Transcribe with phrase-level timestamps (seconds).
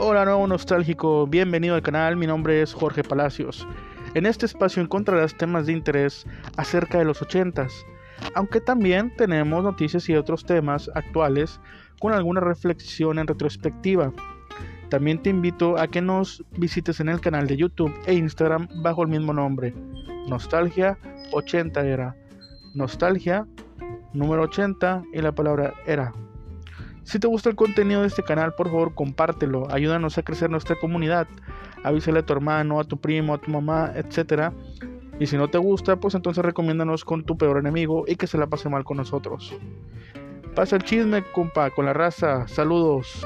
[0.00, 3.66] Hola nuevo nostálgico, bienvenido al canal, mi nombre es Jorge Palacios.
[4.14, 6.24] En este espacio encontrarás temas de interés
[6.56, 7.72] acerca de los 80s,
[8.36, 11.60] aunque también tenemos noticias y otros temas actuales
[11.98, 14.12] con alguna reflexión en retrospectiva.
[14.88, 19.02] También te invito a que nos visites en el canal de YouTube e Instagram bajo
[19.02, 19.74] el mismo nombre,
[20.28, 20.96] Nostalgia
[21.32, 22.14] 80 Era.
[22.72, 23.48] Nostalgia
[24.12, 26.12] número 80 y la palabra Era.
[27.08, 30.76] Si te gusta el contenido de este canal, por favor compártelo, ayúdanos a crecer nuestra
[30.76, 31.26] comunidad,
[31.82, 34.52] avísale a tu hermano, a tu primo, a tu mamá, etc.
[35.18, 38.36] Y si no te gusta, pues entonces recomiéndanos con tu peor enemigo y que se
[38.36, 39.56] la pase mal con nosotros.
[40.54, 42.46] Pasa el chisme, compa, con la raza.
[42.46, 43.24] Saludos.